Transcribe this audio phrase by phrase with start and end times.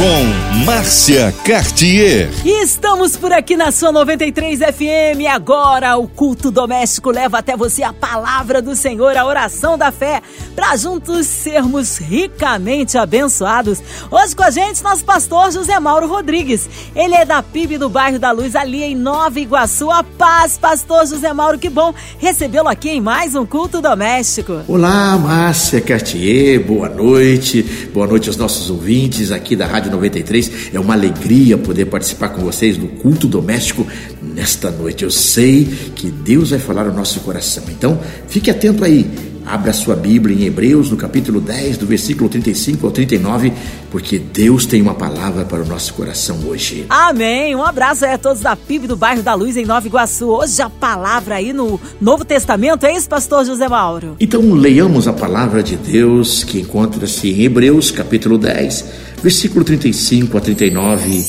[0.00, 2.30] com Márcia Cartier.
[2.42, 5.28] E estamos por aqui na sua 93 FM.
[5.30, 10.22] Agora o culto doméstico leva até você a palavra do Senhor, a oração da fé,
[10.56, 13.82] para juntos sermos ricamente abençoados.
[14.10, 16.66] Hoje com a gente, nosso pastor José Mauro Rodrigues.
[16.96, 19.90] Ele é da PIB do bairro da Luz, ali em Nova Iguaçu.
[19.90, 24.62] A paz, pastor José Mauro, que bom recebê-lo aqui em mais um culto doméstico.
[24.66, 27.62] Olá, Márcia Cartier, boa noite.
[27.92, 30.70] Boa noite aos nossos ouvintes aqui da Rádio 93.
[30.72, 33.86] É uma alegria poder participar com vocês do culto doméstico
[34.22, 35.04] nesta noite.
[35.04, 37.64] Eu sei que Deus vai falar ao nosso coração.
[37.68, 39.29] Então, fique atento aí.
[39.44, 43.52] Abra sua Bíblia em Hebreus, no capítulo 10, do versículo 35 ao 39,
[43.90, 46.86] porque Deus tem uma palavra para o nosso coração hoje.
[46.88, 47.54] Amém.
[47.56, 50.28] Um abraço aí a todos da PIB do bairro da Luz, em Nova Iguaçu.
[50.28, 54.16] Hoje a palavra aí no Novo Testamento, é isso, pastor José Mauro?
[54.20, 58.84] Então, leiamos a palavra de Deus que encontra-se em Hebreus, capítulo 10,
[59.22, 61.24] versículo 35 a 39.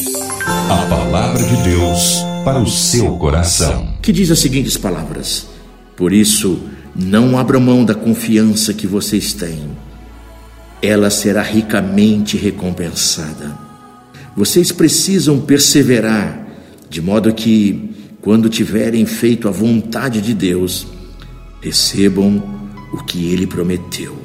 [0.69, 3.87] A palavra de Deus para o seu coração.
[4.01, 5.47] Que diz as seguintes palavras:
[5.95, 6.59] Por isso,
[6.95, 9.69] não abram mão da confiança que vocês têm.
[10.81, 13.57] Ela será ricamente recompensada.
[14.35, 16.47] Vocês precisam perseverar,
[16.89, 20.87] de modo que, quando tiverem feito a vontade de Deus,
[21.61, 22.43] recebam
[22.93, 24.17] o que Ele prometeu.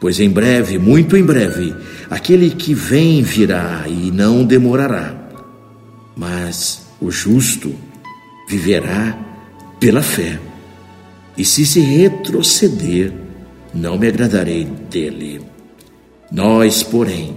[0.00, 1.74] Pois em breve, muito em breve,
[2.08, 5.14] aquele que vem virá e não demorará.
[6.16, 7.74] Mas o justo
[8.48, 9.18] viverá
[9.80, 10.38] pela fé.
[11.38, 13.12] E se se retroceder,
[13.72, 15.40] não me agradarei dele.
[16.32, 17.36] Nós, porém,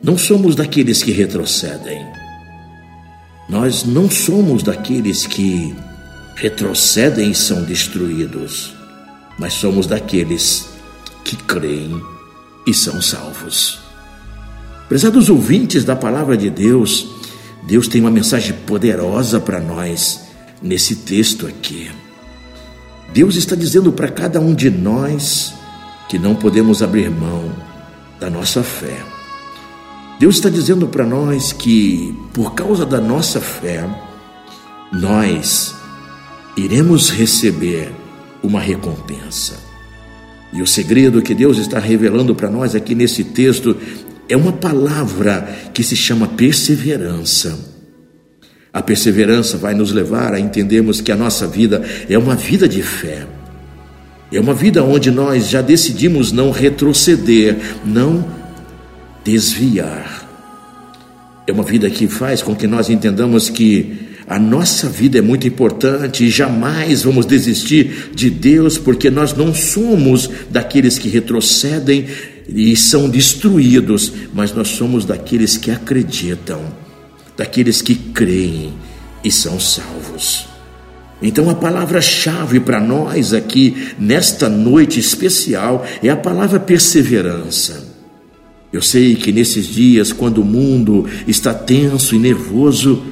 [0.00, 2.06] não somos daqueles que retrocedem.
[3.48, 5.74] Nós não somos daqueles que
[6.36, 8.72] retrocedem e são destruídos,
[9.36, 10.68] mas somos daqueles
[11.24, 12.00] que creem
[12.64, 13.80] e são salvos.
[14.88, 17.08] Prezados ouvintes da palavra de Deus,
[17.66, 20.20] Deus tem uma mensagem poderosa para nós
[20.62, 21.90] nesse texto aqui.
[23.12, 25.52] Deus está dizendo para cada um de nós
[26.08, 27.52] que não podemos abrir mão
[28.18, 29.02] da nossa fé.
[30.18, 33.84] Deus está dizendo para nós que, por causa da nossa fé,
[34.92, 35.74] nós
[36.56, 37.92] iremos receber
[38.42, 39.56] uma recompensa.
[40.52, 43.76] E o segredo que Deus está revelando para nós aqui nesse texto
[44.28, 47.71] é uma palavra que se chama perseverança.
[48.72, 52.82] A perseverança vai nos levar a entendermos que a nossa vida é uma vida de
[52.82, 53.26] fé.
[54.32, 58.24] É uma vida onde nós já decidimos não retroceder, não
[59.22, 60.26] desviar.
[61.46, 65.46] É uma vida que faz com que nós entendamos que a nossa vida é muito
[65.46, 72.06] importante e jamais vamos desistir de Deus, porque nós não somos daqueles que retrocedem
[72.48, 76.81] e são destruídos, mas nós somos daqueles que acreditam
[77.36, 78.74] daqueles que creem
[79.24, 80.46] e são salvos.
[81.22, 87.92] Então, a palavra-chave para nós aqui, nesta noite especial, é a palavra perseverança.
[88.72, 93.02] Eu sei que nesses dias, quando o mundo está tenso e nervoso,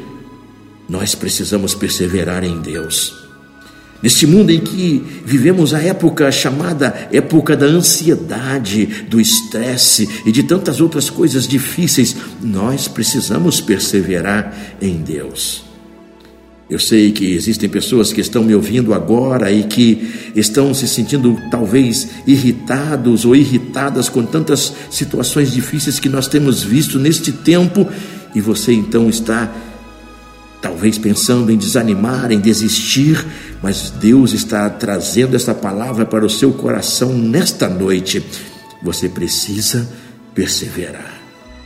[0.89, 3.20] nós precisamos perseverar em Deus.
[4.03, 10.43] Neste mundo em que vivemos a época chamada época da ansiedade, do estresse e de
[10.43, 15.65] tantas outras coisas difíceis, nós precisamos perseverar em Deus.
[16.71, 21.37] Eu sei que existem pessoas que estão me ouvindo agora e que estão se sentindo
[21.51, 27.89] talvez irritados ou irritadas com tantas situações difíceis que nós temos visto neste tempo
[28.35, 29.53] e você então está
[30.61, 33.25] talvez pensando em desanimar, em desistir,
[33.63, 38.25] mas Deus está trazendo essa palavra para o seu coração nesta noite.
[38.83, 39.89] Você precisa
[40.35, 41.20] perseverar.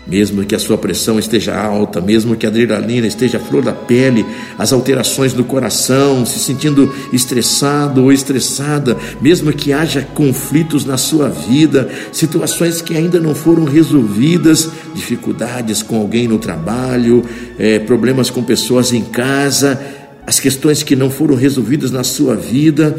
[0.06, 3.72] Mesmo que a sua pressão esteja alta, mesmo que a adrenalina esteja à flor da
[3.72, 4.24] pele,
[4.58, 11.30] as alterações no coração, se sentindo estressado ou estressada, mesmo que haja conflitos na sua
[11.30, 17.24] vida, situações que ainda não foram resolvidas, dificuldades com alguém no trabalho,
[17.58, 19.80] é, problemas com pessoas em casa,
[20.26, 22.94] as questões que não foram resolvidas na sua vida,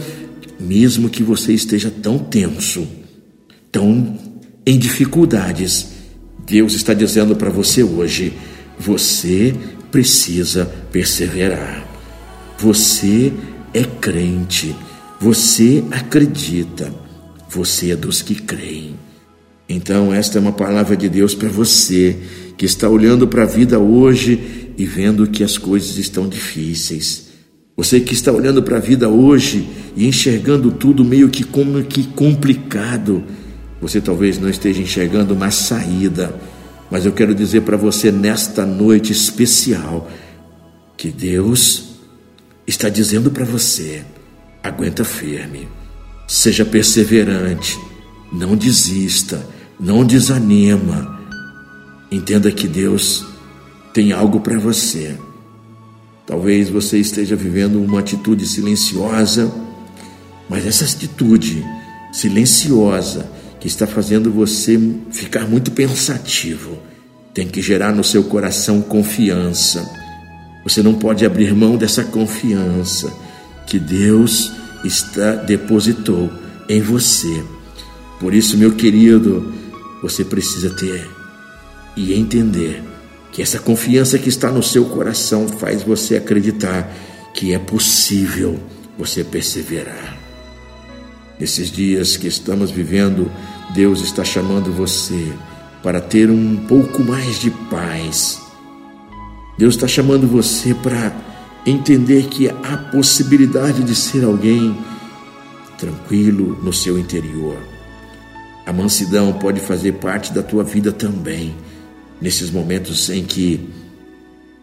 [0.60, 2.88] mesmo que você esteja tão tenso,
[3.72, 4.18] tão
[4.66, 5.95] em dificuldades,
[6.46, 8.34] Deus está dizendo para você hoje:
[8.80, 9.54] você
[9.92, 11.86] precisa perseverar.
[12.58, 13.34] Você
[13.74, 14.76] é crente,
[15.20, 16.94] você acredita,
[17.50, 18.96] você é dos que creem.
[19.68, 22.18] Então, esta é uma palavra de Deus para você
[22.58, 27.26] que está olhando para a vida hoje e vendo que as coisas estão difíceis.
[27.76, 32.04] Você que está olhando para a vida hoje e enxergando tudo meio que como que
[32.04, 33.24] complicado,
[33.82, 36.36] você talvez não esteja enxergando uma saída,
[36.90, 40.10] mas eu quero dizer para você nesta noite especial
[40.96, 41.96] que Deus
[42.66, 44.04] está dizendo para você:
[44.64, 45.68] aguenta firme,
[46.28, 47.78] seja perseverante,
[48.32, 49.46] não desista,
[49.80, 51.14] não desanima.
[52.12, 53.26] Entenda que Deus
[53.94, 55.18] tem algo para você.
[56.26, 59.52] Talvez você esteja vivendo uma atitude silenciosa,
[60.50, 61.64] mas essa atitude
[62.12, 63.35] silenciosa
[63.66, 64.80] que está fazendo você
[65.10, 66.78] ficar muito pensativo
[67.34, 69.92] tem que gerar no seu coração confiança.
[70.64, 73.12] Você não pode abrir mão dessa confiança
[73.66, 74.52] que Deus
[74.84, 76.32] está depositou
[76.70, 77.44] em você.
[78.20, 79.52] Por isso, meu querido,
[80.00, 81.10] você precisa ter
[81.98, 82.84] e entender
[83.32, 86.94] que essa confiança que está no seu coração faz você acreditar
[87.34, 88.60] que é possível
[88.96, 90.20] você perseverar.
[91.40, 93.30] Nesses dias que estamos vivendo,
[93.74, 95.34] Deus está chamando você
[95.82, 98.42] para ter um pouco mais de paz.
[99.58, 101.16] Deus está chamando você para
[101.66, 104.78] entender que há possibilidade de ser alguém
[105.78, 107.58] tranquilo no seu interior.
[108.66, 111.56] A mansidão pode fazer parte da tua vida também
[112.20, 113.70] nesses momentos em que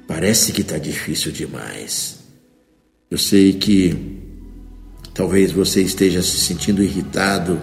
[0.07, 2.19] parece que está difícil demais.
[3.11, 3.97] Eu sei que
[5.15, 7.61] talvez você esteja se sentindo irritado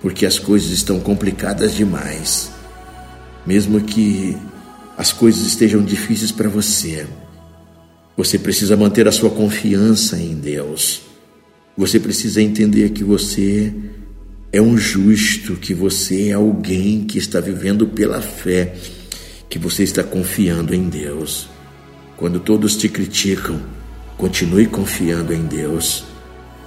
[0.00, 2.50] porque as coisas estão complicadas demais,
[3.46, 4.36] mesmo que
[4.96, 7.06] as coisas estejam difíceis para você.
[8.16, 11.02] Você precisa manter a sua confiança em Deus.
[11.76, 13.72] Você precisa entender que você
[14.52, 18.74] é um justo, que você é alguém que está vivendo pela fé,
[19.48, 21.48] que você está confiando em Deus.
[22.16, 23.60] Quando todos te criticam,
[24.18, 26.04] continue confiando em Deus.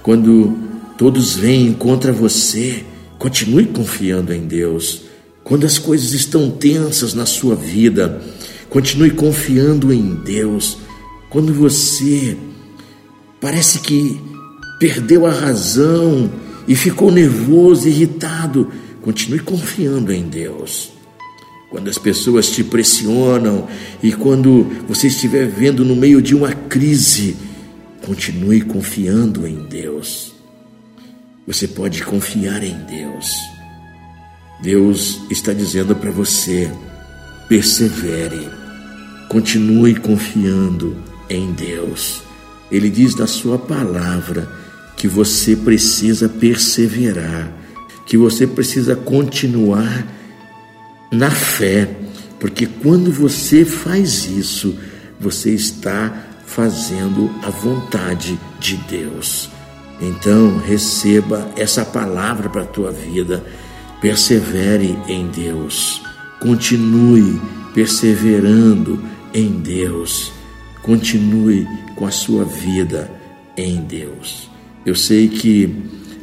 [0.02, 0.58] Quando
[0.98, 2.84] todos vêm contra você,
[3.24, 5.04] continue confiando em Deus.
[5.42, 8.20] Quando as coisas estão tensas na sua vida,
[8.68, 10.76] continue confiando em Deus.
[11.30, 12.36] Quando você
[13.40, 14.20] parece que
[14.78, 16.30] perdeu a razão,
[16.68, 20.92] e ficou nervoso, irritado, continue confiando em Deus.
[21.70, 23.66] Quando as pessoas te pressionam
[24.02, 27.36] e quando você estiver vendo no meio de uma crise,
[28.04, 30.33] continue confiando em Deus.
[31.46, 33.30] Você pode confiar em Deus.
[34.62, 36.70] Deus está dizendo para você:
[37.48, 38.48] persevere,
[39.28, 40.96] continue confiando
[41.28, 42.22] em Deus.
[42.70, 44.50] Ele diz na Sua palavra
[44.96, 47.52] que você precisa perseverar,
[48.06, 50.06] que você precisa continuar
[51.12, 51.94] na fé,
[52.40, 54.78] porque quando você faz isso,
[55.20, 59.50] você está fazendo a vontade de Deus.
[60.00, 63.44] Então, receba essa palavra para a tua vida.
[64.00, 66.02] Persevere em Deus.
[66.40, 67.40] Continue
[67.74, 69.02] perseverando
[69.32, 70.32] em Deus.
[70.82, 73.10] Continue com a sua vida
[73.56, 74.50] em Deus.
[74.84, 75.74] Eu sei que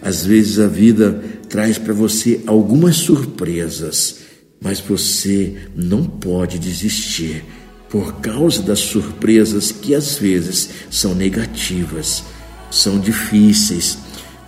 [0.02, 4.20] às vezes a vida traz para você algumas surpresas,
[4.60, 7.44] mas você não pode desistir
[7.90, 12.24] por causa das surpresas que às vezes são negativas,
[12.72, 14.00] são difíceis.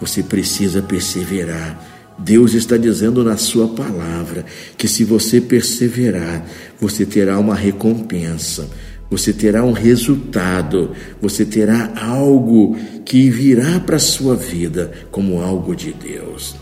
[0.01, 1.79] Você precisa perseverar.
[2.17, 4.45] Deus está dizendo na Sua palavra
[4.77, 6.45] que se você perseverar,
[6.79, 8.67] você terá uma recompensa
[9.13, 12.75] você terá um resultado, você terá algo
[13.05, 16.55] que virá para a sua vida como algo de Deus.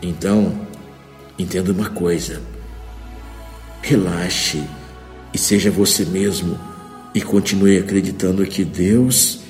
[0.00, 0.58] Então,
[1.38, 2.40] entenda uma coisa:
[3.82, 4.62] relaxe
[5.34, 6.58] e seja você mesmo
[7.14, 9.40] e continue acreditando que Deus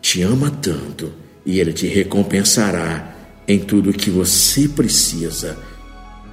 [0.00, 1.12] te ama tanto
[1.44, 5.58] e Ele te recompensará em tudo que você precisa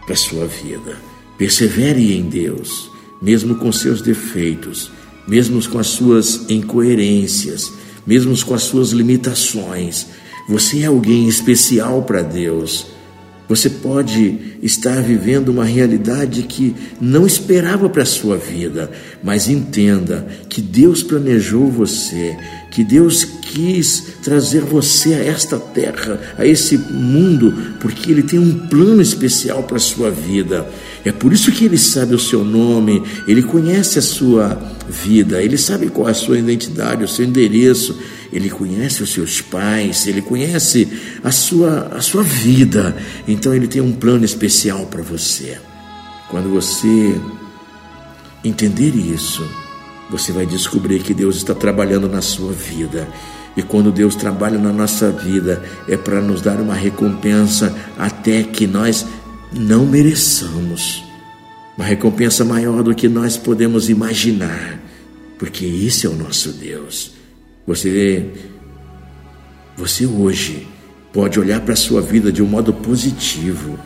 [0.06, 0.98] para sua vida.
[1.38, 2.90] Persevere em Deus,
[3.22, 4.92] mesmo com seus defeitos
[5.28, 7.72] mesmo com as suas incoerências,
[8.06, 10.08] mesmo com as suas limitações.
[10.48, 12.88] Você é alguém especial para Deus.
[13.48, 18.92] Você pode estar vivendo uma realidade que não esperava para a sua vida,
[19.24, 22.36] mas entenda que Deus planejou você,
[22.76, 28.68] que Deus quis trazer você a esta terra, a esse mundo, porque Ele tem um
[28.68, 30.68] plano especial para a sua vida.
[31.06, 35.58] É por isso que Ele sabe o seu nome, Ele conhece a sua vida, Ele
[35.58, 37.98] sabe qual é a sua identidade, o seu endereço,
[38.34, 40.86] Ele conhece os seus pais, Ele conhece
[41.24, 42.94] a sua, a sua vida.
[43.26, 45.58] Então Ele tem um plano especial para você.
[46.30, 47.16] Quando você
[48.44, 49.50] entender isso,
[50.10, 53.08] você vai descobrir que Deus está trabalhando na sua vida.
[53.58, 58.68] E quando Deus trabalha na nossa vida, é para nos dar uma recompensa até que
[58.68, 59.06] nós
[59.52, 61.04] não mereçamos.
[61.78, 64.80] Uma recompensa maior do que nós podemos imaginar,
[65.38, 67.12] porque esse é o nosso Deus.
[67.66, 68.32] Você
[69.78, 70.68] você hoje
[71.12, 73.78] pode olhar para a sua vida de um modo positivo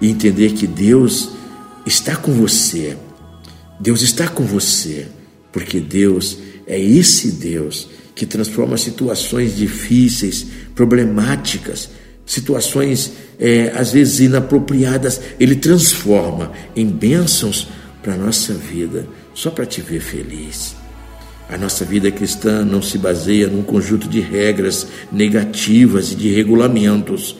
[0.00, 1.30] e entender que Deus
[1.84, 2.96] está com você.
[3.78, 5.08] Deus está com você,
[5.56, 6.36] porque Deus
[6.66, 11.88] é esse Deus que transforma situações difíceis, problemáticas,
[12.26, 17.68] situações é, às vezes inapropriadas, Ele transforma em bênçãos
[18.02, 20.76] para a nossa vida, só para te ver feliz.
[21.48, 27.34] A nossa vida cristã não se baseia num conjunto de regras negativas e de regulamentos,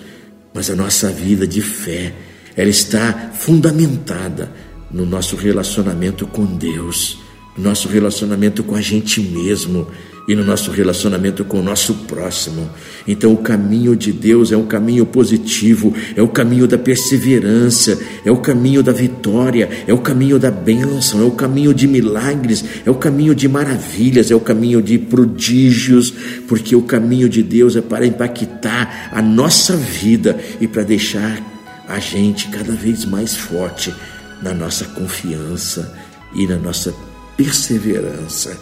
[0.55, 2.15] mas a nossa vida de fé,
[2.57, 4.51] ela está fundamentada
[4.91, 7.26] no nosso relacionamento com Deus,
[7.57, 9.87] no nosso relacionamento com a gente mesmo
[10.29, 12.69] e no nosso relacionamento com o nosso próximo.
[13.07, 18.31] Então, o caminho de Deus é um caminho positivo, é o caminho da perseverança, é
[18.31, 22.91] o caminho da vitória, é o caminho da bênção, é o caminho de milagres, é
[22.91, 26.13] o caminho de maravilhas, é o caminho de prodígios,
[26.49, 31.41] porque o caminho de Deus é para impactar a nossa vida e para deixar
[31.89, 33.95] a gente cada vez mais forte
[34.43, 35.95] na nossa confiança
[36.35, 36.93] e na nossa
[37.37, 38.59] perseverança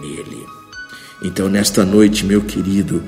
[0.00, 0.44] nele.
[1.22, 3.02] Então, nesta noite, meu querido,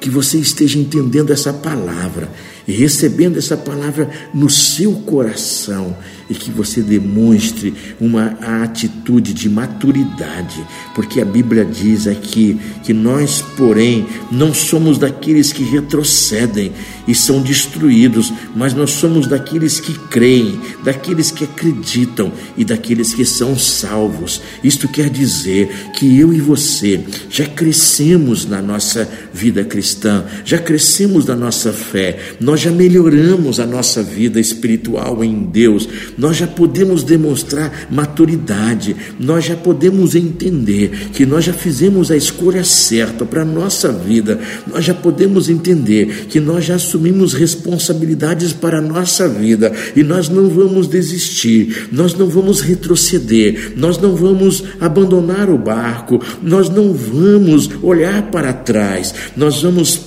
[0.00, 2.30] que você esteja entendendo essa palavra
[2.66, 5.96] e recebendo essa palavra no seu coração
[6.28, 13.42] e que você demonstre uma atitude de maturidade, porque a Bíblia diz aqui que nós,
[13.56, 16.72] porém, não somos daqueles que retrocedem
[17.06, 23.24] e são destruídos, mas nós somos daqueles que creem, daqueles que acreditam e daqueles que
[23.24, 24.42] são salvos.
[24.64, 31.24] Isto quer dizer que eu e você já crescemos na nossa vida cristã, já crescemos
[31.26, 37.02] na nossa fé, nós já melhoramos a nossa vida espiritual em Deus, nós já podemos
[37.02, 43.44] demonstrar maturidade, nós já podemos entender que nós já fizemos a escolha certa para a
[43.44, 49.72] nossa vida, nós já podemos entender que nós já assumimos responsabilidades para a nossa vida
[49.94, 56.22] e nós não vamos desistir, nós não vamos retroceder, nós não vamos abandonar o barco,
[56.42, 60.00] nós não vamos olhar para trás, nós vamos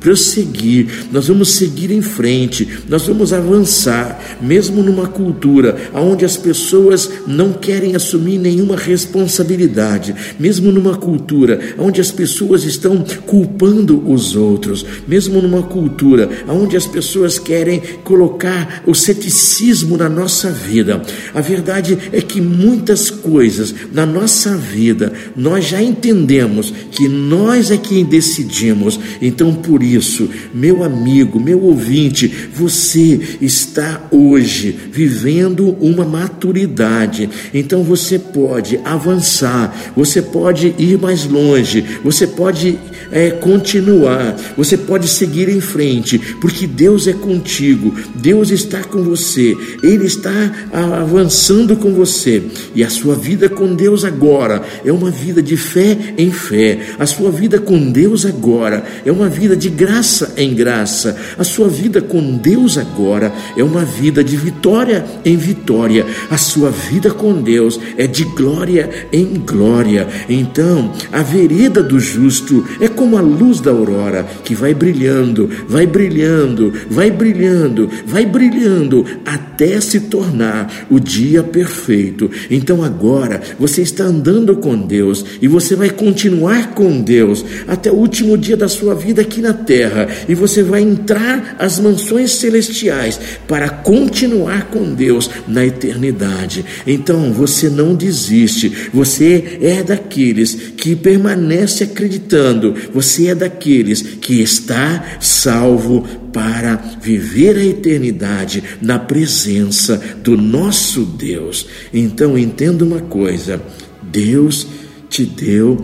[0.00, 7.10] prosseguir, nós vamos seguir em frente, nós vamos avançar, mesmo numa cultura onde as pessoas
[7.26, 14.84] não querem assumir nenhuma responsabilidade, mesmo numa cultura onde as pessoas estão culpando os outros,
[15.06, 21.02] mesmo numa cultura onde as pessoas querem colocar o ceticismo na nossa vida.
[21.34, 27.76] A verdade é que muitas coisas na nossa vida nós já entendemos que nós é
[27.76, 28.98] quem decidimos.
[29.20, 37.28] Então, por isso, meu amigo, meu ouvinte, você está hoje vivendo uma maturidade.
[37.52, 42.78] Então, você pode avançar, você pode ir mais longe, você pode
[43.12, 49.56] é, continuar, você pode seguir em frente, porque Deus é contigo, Deus está com você,
[49.82, 50.32] Ele está
[50.72, 52.42] avançando com você,
[52.74, 57.04] e a sua vida com Deus agora é uma vida de fé em fé, a
[57.04, 62.00] sua vida com Deus agora é uma vida de graça em graça, a sua vida
[62.00, 67.78] com Deus agora é uma vida de vitória em vitória, a sua vida com Deus
[67.96, 70.06] é de glória em glória.
[70.28, 75.86] Então, a vereda do justo é como a luz da aurora que vai brilhando, vai
[75.86, 82.30] brilhando, vai brilhando, vai brilhando até se tornar o dia perfeito.
[82.50, 87.94] Então agora você está andando com Deus e você vai continuar com Deus até o
[87.94, 93.18] último dia da sua vida aqui na terra e você vai entrar às mansões celestiais
[93.46, 96.64] para continuar com Deus na eternidade.
[96.86, 105.18] Então você não desiste, você é daqueles que permanece acreditando, você é daqueles que está
[105.20, 111.66] salvo para viver a eternidade na presença do nosso Deus.
[111.92, 113.60] Então entenda uma coisa:
[114.02, 114.66] Deus
[115.08, 115.80] te deu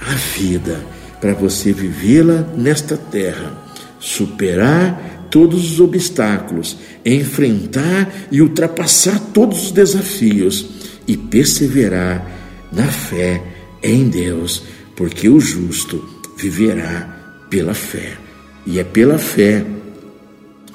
[0.00, 0.78] a vida
[1.20, 3.65] para você vivê-la nesta terra,
[4.06, 10.70] superar todos os obstáculos, enfrentar e ultrapassar todos os desafios
[11.08, 12.24] e perseverar
[12.72, 13.42] na fé
[13.82, 14.62] em Deus,
[14.94, 16.02] porque o justo
[16.38, 18.16] viverá pela fé.
[18.64, 19.64] E é pela fé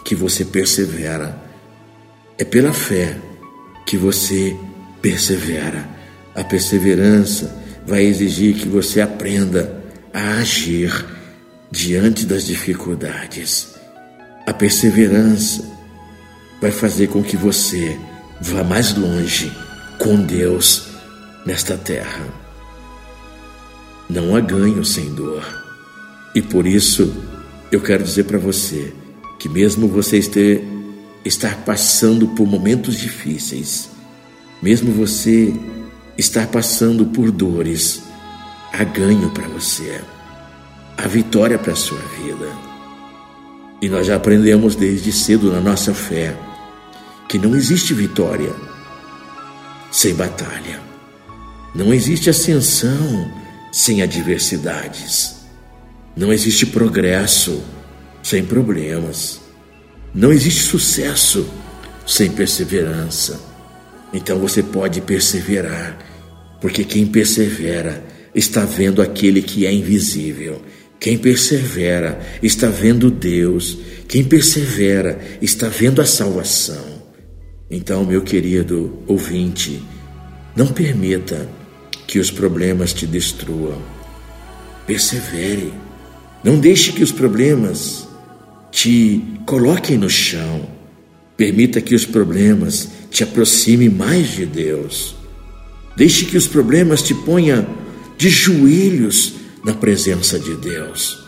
[0.04, 1.42] que você persevera.
[2.38, 3.16] É pela fé
[3.86, 4.56] que você
[5.02, 5.88] persevera.
[6.36, 7.58] A perseverança
[7.88, 9.82] vai exigir que você aprenda
[10.14, 11.21] a agir
[11.72, 13.76] diante das dificuldades.
[14.46, 15.64] A perseverança
[16.62, 17.98] vai fazer com que você
[18.42, 19.52] vá mais longe
[19.98, 20.88] com Deus
[21.46, 22.26] nesta terra.
[24.10, 25.44] Não há ganho sem dor.
[26.36, 27.14] E por isso
[27.72, 28.94] eu quero dizer para você
[29.40, 30.20] que mesmo você
[31.24, 33.90] estar passando por momentos difíceis,
[34.62, 35.54] mesmo você
[36.18, 38.02] estar passando por dores,
[38.74, 40.02] há ganho para você,
[41.04, 42.50] há vitória para a sua vida.
[43.82, 46.36] E nós já aprendemos desde cedo na nossa fé
[47.28, 48.54] que não existe vitória
[49.92, 50.80] sem batalha,
[51.74, 53.32] não existe ascensão
[53.72, 55.36] sem adversidades,
[56.16, 57.64] não existe progresso
[58.22, 59.42] sem problemas.
[60.14, 61.50] Não existe sucesso
[62.06, 63.40] sem perseverança.
[64.14, 65.98] Então você pode perseverar,
[66.60, 68.04] porque quem persevera
[68.36, 70.62] está vendo aquele que é invisível.
[71.02, 73.76] Quem persevera está vendo Deus.
[74.08, 77.02] Quem persevera está vendo a salvação.
[77.72, 79.82] Então, meu querido ouvinte,
[80.56, 81.50] não permita
[82.06, 83.82] que os problemas te destruam.
[84.86, 85.74] Persevere.
[86.44, 88.08] Não deixe que os problemas
[88.72, 90.70] te coloquem no chão.
[91.36, 95.16] Permita que os problemas te aproximem mais de Deus.
[95.98, 97.66] Deixe que os problemas te ponham
[98.20, 101.24] de joelhos na presença de Deus.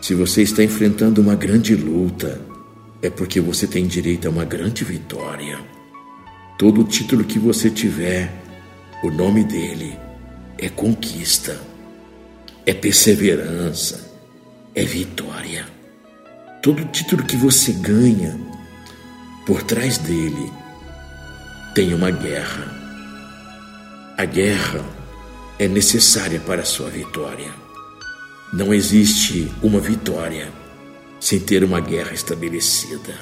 [0.00, 2.40] Se você está enfrentando uma grande luta,
[3.00, 5.58] é porque você tem direito a uma grande vitória.
[6.58, 8.32] Todo título que você tiver,
[9.02, 9.98] o nome dele
[10.58, 11.60] é conquista,
[12.66, 14.12] é perseverança,
[14.74, 15.66] é vitória.
[16.62, 18.38] Todo título que você ganha,
[19.46, 20.50] por trás dele
[21.74, 22.72] tem uma guerra.
[24.16, 24.93] A guerra
[25.58, 27.52] é necessária para a sua vitória.
[28.52, 30.52] Não existe uma vitória
[31.20, 33.14] sem ter uma guerra estabelecida.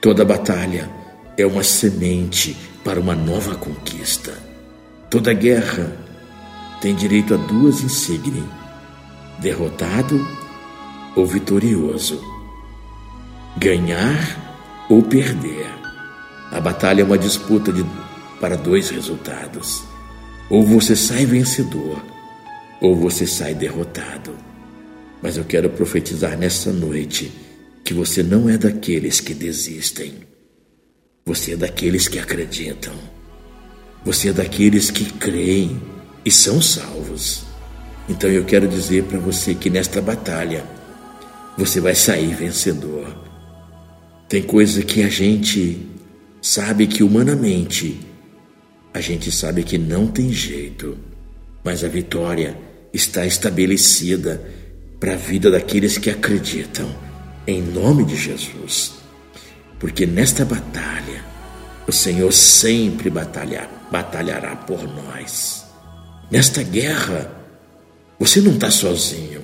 [0.00, 0.90] Toda batalha
[1.36, 4.32] é uma semente para uma nova conquista.
[5.10, 5.96] Toda guerra
[6.80, 8.44] tem direito a duas insígnias:
[9.40, 10.26] derrotado
[11.16, 12.34] ou vitorioso
[13.56, 15.70] ganhar ou perder.
[16.50, 17.84] A batalha é uma disputa de,
[18.40, 19.84] para dois resultados.
[20.50, 22.04] Ou você sai vencedor,
[22.80, 24.36] ou você sai derrotado.
[25.22, 27.32] Mas eu quero profetizar nessa noite
[27.82, 30.14] que você não é daqueles que desistem.
[31.24, 32.94] Você é daqueles que acreditam.
[34.04, 35.80] Você é daqueles que creem
[36.24, 37.44] e são salvos.
[38.08, 40.64] Então eu quero dizer para você que nesta batalha
[41.56, 43.16] você vai sair vencedor.
[44.28, 45.86] Tem coisa que a gente
[46.42, 48.00] sabe que humanamente
[48.94, 50.96] a gente sabe que não tem jeito,
[51.64, 52.56] mas a vitória
[52.92, 54.40] está estabelecida
[55.00, 56.88] para a vida daqueles que acreditam
[57.44, 58.92] em nome de Jesus.
[59.80, 61.24] Porque nesta batalha
[61.88, 65.64] o Senhor sempre batalhar, batalhará por nós.
[66.30, 67.32] Nesta guerra
[68.16, 69.42] você não está sozinho.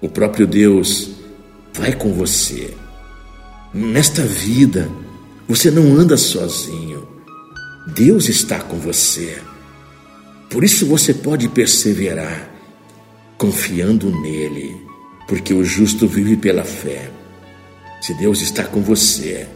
[0.00, 1.10] O próprio Deus
[1.74, 2.72] vai com você.
[3.74, 4.88] Nesta vida,
[5.48, 7.15] você não anda sozinho.
[7.86, 9.38] Deus está com você.
[10.50, 12.50] Por isso você pode perseverar,
[13.38, 14.76] confiando nele,
[15.28, 17.10] porque o justo vive pela fé.
[18.00, 19.46] Se Deus está com você,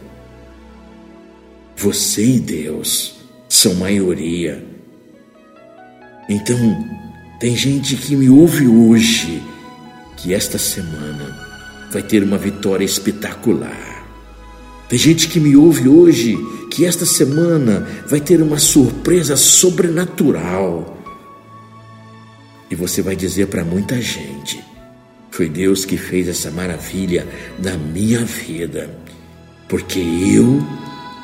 [1.75, 3.15] você e Deus
[3.49, 4.65] são maioria.
[6.29, 6.57] Então,
[7.39, 9.43] tem gente que me ouve hoje
[10.15, 11.37] que esta semana
[11.91, 14.07] vai ter uma vitória espetacular.
[14.87, 16.37] Tem gente que me ouve hoje
[16.71, 20.97] que esta semana vai ter uma surpresa sobrenatural.
[22.69, 24.63] E você vai dizer para muita gente:
[25.29, 27.27] foi Deus que fez essa maravilha
[27.59, 28.89] na minha vida,
[29.67, 30.65] porque eu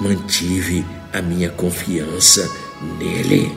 [0.01, 2.47] mantive a minha confiança
[2.99, 3.49] nele.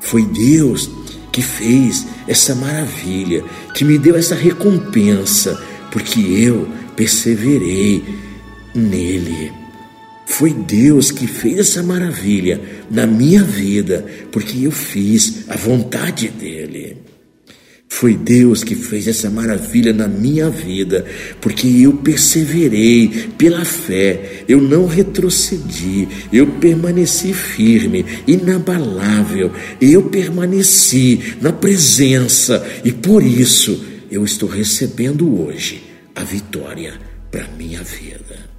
[0.00, 0.90] Foi Deus
[1.30, 5.56] que fez essa maravilha, que me deu essa recompensa,
[5.92, 8.02] porque eu perseverei
[8.74, 9.65] nele.
[10.26, 12.60] Foi Deus que fez essa maravilha
[12.90, 16.96] na minha vida, porque eu fiz a vontade dele.
[17.88, 21.06] Foi Deus que fez essa maravilha na minha vida,
[21.40, 31.52] porque eu perseverei pela fé, eu não retrocedi, eu permaneci firme, inabalável, eu permaneci na
[31.52, 35.84] presença e por isso eu estou recebendo hoje
[36.14, 36.94] a vitória
[37.30, 38.55] para minha vida.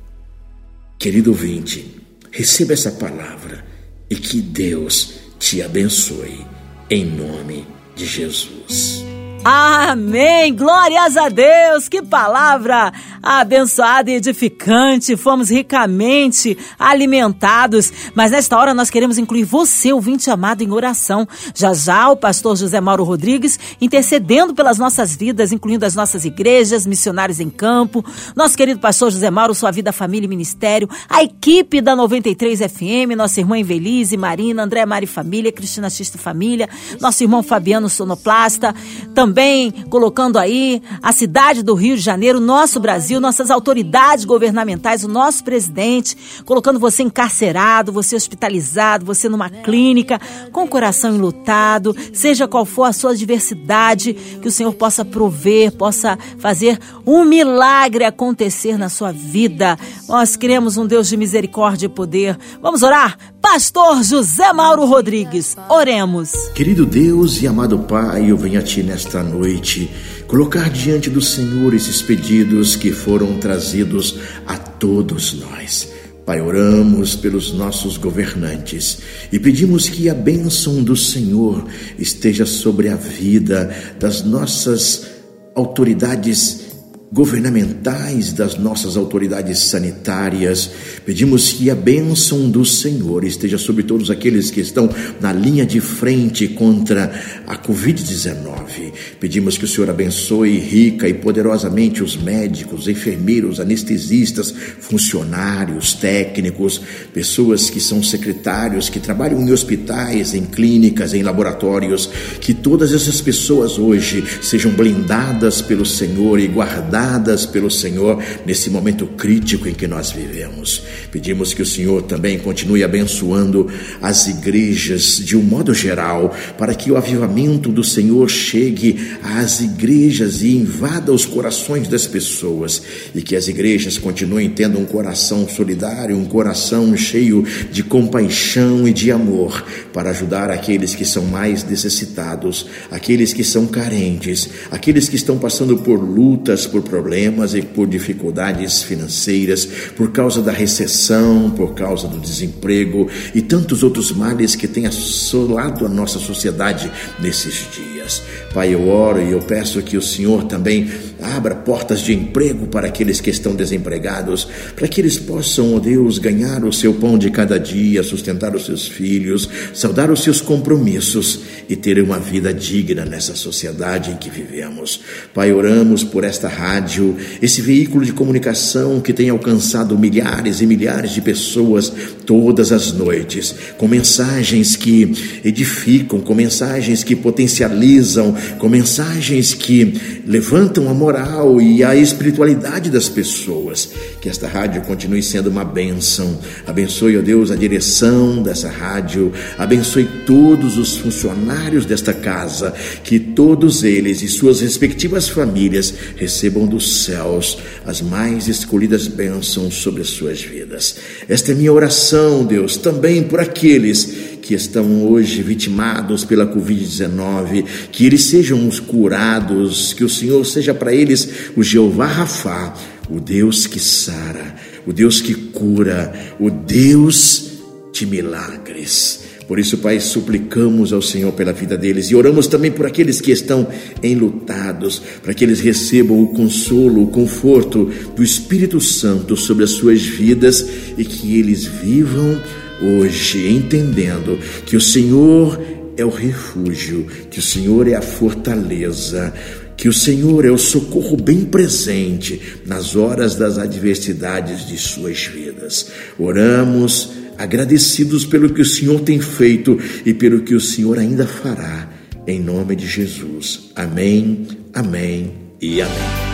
[1.00, 1.96] Querido ouvinte,
[2.32, 3.64] receba essa palavra
[4.10, 6.44] e que Deus te abençoe.
[6.90, 9.07] Em nome de Jesus.
[9.50, 10.54] Amém!
[10.54, 11.88] Glórias a Deus!
[11.88, 12.92] Que palavra
[13.24, 15.16] abençoada e edificante!
[15.16, 17.94] Fomos ricamente alimentados.
[18.14, 21.26] Mas nesta hora nós queremos incluir você, ouvinte amado, em oração.
[21.56, 26.86] Já já o pastor José Mauro Rodrigues intercedendo pelas nossas vidas, incluindo as nossas igrejas,
[26.86, 28.04] missionários em campo.
[28.36, 30.90] Nosso querido pastor José Mauro, sua vida, família e ministério.
[31.08, 36.68] A equipe da 93 FM, nossa irmã Invelise, Marina, André Mari Família, Cristina Xista Família,
[37.00, 38.76] nosso irmão Fabiano Sonoplasta.
[39.16, 45.04] Também também colocando aí a cidade do Rio de Janeiro, nosso Brasil, nossas autoridades governamentais,
[45.04, 50.20] o nosso presidente, colocando você encarcerado, você hospitalizado, você numa clínica,
[50.52, 55.72] com o coração enlutado, seja qual for a sua adversidade, que o Senhor possa prover,
[55.72, 59.78] possa fazer um milagre acontecer na sua vida.
[60.08, 62.36] Nós queremos um Deus de misericórdia e poder.
[62.60, 63.16] Vamos orar?
[63.50, 66.34] Pastor José Mauro Rodrigues, oremos.
[66.54, 69.90] Querido Deus e amado Pai, eu venho a Ti nesta noite
[70.28, 75.90] colocar diante do Senhor esses pedidos que foram trazidos a todos nós.
[76.26, 79.00] Pai, oramos pelos nossos governantes
[79.32, 81.66] e pedimos que a bênção do Senhor
[81.98, 85.08] esteja sobre a vida das nossas
[85.56, 86.67] autoridades
[87.12, 90.70] governamentais, das nossas autoridades sanitárias.
[91.06, 94.90] Pedimos que a bênção do Senhor esteja sobre todos aqueles que estão
[95.22, 97.12] na linha de frente contra
[97.48, 98.92] a Covid-19.
[99.20, 106.82] Pedimos que o Senhor abençoe rica e poderosamente os médicos, enfermeiros, anestesistas, funcionários, técnicos,
[107.14, 112.10] pessoas que são secretários, que trabalham em hospitais, em clínicas, em laboratórios.
[112.42, 118.72] Que todas essas pessoas hoje sejam blindadas pelo Senhor e guardadas dadas pelo Senhor nesse
[118.72, 120.82] momento crítico em que nós vivemos.
[121.12, 123.70] Pedimos que o Senhor também continue abençoando
[124.02, 130.42] as igrejas de um modo geral, para que o avivamento do Senhor chegue às igrejas
[130.42, 132.82] e invada os corações das pessoas
[133.14, 138.92] e que as igrejas continuem tendo um coração solidário, um coração cheio de compaixão e
[138.92, 145.16] de amor para ajudar aqueles que são mais necessitados, aqueles que são carentes, aqueles que
[145.16, 151.74] estão passando por lutas, por problemas e por dificuldades financeiras, por causa da recessão, por
[151.74, 158.22] causa do desemprego e tantos outros males que têm assolado a nossa sociedade nesses dias.
[158.54, 160.90] Pai, eu oro e eu peço que o Senhor também
[161.22, 165.80] abra portas de emprego para aqueles que estão desempregados, para que eles possam, ó oh
[165.80, 170.42] Deus, ganhar o seu pão de cada dia, sustentar os seus filhos, saudar os seus
[170.42, 175.02] compromissos e ter uma vida digna nessa sociedade em que vivemos.
[175.34, 181.12] Pai, oramos por esta rádio, esse veículo de comunicação que tem alcançado milhares e milhares
[181.12, 181.92] de pessoas
[182.26, 190.90] todas as noites, com mensagens que edificam, com mensagens que potencializam, com mensagens que levantam
[190.90, 193.90] a moral e a espiritualidade das pessoas.
[194.20, 196.38] Que esta rádio continue sendo uma bênção.
[196.66, 203.84] Abençoe, ó Deus, a direção dessa rádio, abençoe todos os funcionários desta casa, que todos
[203.84, 210.42] eles e suas respectivas famílias recebam dos céus as mais escolhidas bênçãos sobre as suas
[210.42, 210.98] vidas.
[211.30, 218.06] Esta é minha oração, Deus, também por aqueles que estão hoje vitimados pela Covid-19, que
[218.06, 222.74] eles sejam os curados, que o Senhor seja para eles o Jeová Rafá,
[223.10, 224.56] o Deus que sara,
[224.86, 227.58] o Deus que cura, o Deus
[227.92, 229.26] de milagres.
[229.50, 233.32] Por isso, Pai, suplicamos ao Senhor pela vida deles e oramos também por aqueles que
[233.32, 233.68] estão
[234.02, 240.02] enlutados, para que eles recebam o consolo, o conforto do Espírito Santo sobre as suas
[240.02, 240.66] vidas
[240.98, 242.42] e que eles vivam
[242.82, 245.60] hoje, entendendo que o Senhor
[245.98, 249.34] é o refúgio, que o Senhor é a fortaleza,
[249.76, 255.92] que o Senhor é o socorro bem presente nas horas das adversidades de suas vidas.
[256.18, 261.90] Oramos agradecidos pelo que o Senhor tem feito e pelo que o Senhor ainda fará.
[262.26, 263.70] Em nome de Jesus.
[263.76, 266.27] Amém, amém e amém.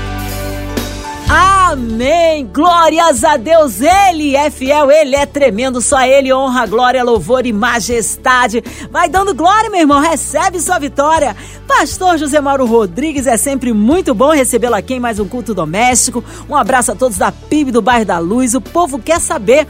[1.36, 2.46] Amém!
[2.54, 3.82] Glórias a Deus!
[3.82, 8.64] Ele é fiel, ele é tremendo, só ele honra, glória, louvor e majestade.
[8.92, 11.36] Vai dando glória, meu irmão, recebe sua vitória.
[11.68, 16.24] Pastor José Mauro Rodrigues, é sempre muito bom recebê-lo aqui em mais um culto doméstico.
[16.48, 18.54] Um abraço a todos da PIB do Bairro da Luz.
[18.54, 19.66] O povo quer saber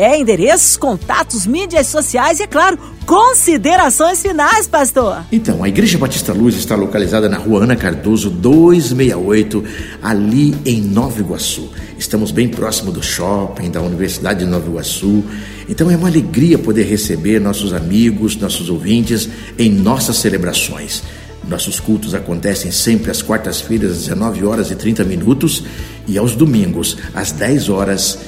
[0.00, 5.24] É endereços, contatos, mídias sociais e, é claro, considerações finais, pastor.
[5.32, 9.64] Então, a Igreja Batista Luz está localizada na rua Ana Cardoso 268,
[10.00, 11.68] ali em Nova Iguaçu.
[11.98, 15.24] Estamos bem próximo do shopping da Universidade de Nova Iguaçu.
[15.68, 21.02] Então é uma alegria poder receber nossos amigos, nossos ouvintes em nossas celebrações.
[21.48, 25.64] Nossos cultos acontecem sempre às quartas-feiras, às 19 horas e 30 minutos,
[26.06, 28.18] e aos domingos, às 10 horas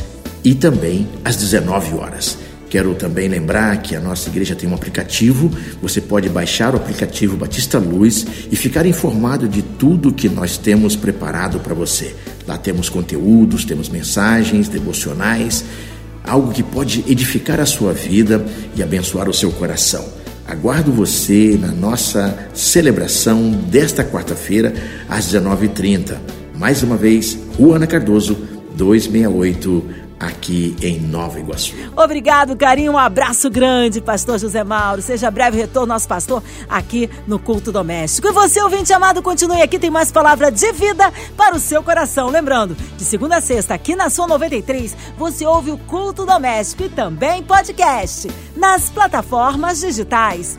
[0.44, 2.38] e também às 19 horas.
[2.70, 5.50] Quero também lembrar que a nossa igreja tem um aplicativo.
[5.82, 10.94] Você pode baixar o aplicativo Batista Luz e ficar informado de tudo que nós temos
[10.94, 12.14] preparado para você.
[12.46, 15.64] Lá temos conteúdos, temos mensagens devocionais,
[16.22, 20.04] algo que pode edificar a sua vida e abençoar o seu coração.
[20.46, 24.72] Aguardo você na nossa celebração desta quarta-feira
[25.08, 26.18] às 19h30.
[26.56, 28.36] Mais uma vez, Rua Ana Cardoso,
[28.76, 31.74] 268 aqui em Nova Iguaçu.
[31.96, 32.92] Obrigado, carinho.
[32.92, 35.00] Um abraço grande, pastor José Mauro.
[35.00, 38.28] Seja breve retorno, nosso pastor, aqui no Culto Doméstico.
[38.28, 42.28] E você, ouvinte amado, continue aqui, tem mais palavra de vida para o seu coração.
[42.28, 46.88] Lembrando, de segunda a sexta, aqui na sua 93, você ouve o Culto Doméstico e
[46.90, 50.58] também podcast nas plataformas digitais.